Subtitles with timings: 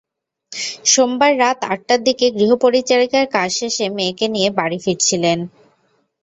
[0.85, 5.39] সোমবার রাত আটটার দিকে গৃহপরিচারিকার কাজ শেষে মেয়েকে নিয়ে বাড়ি ফিরছিলেন।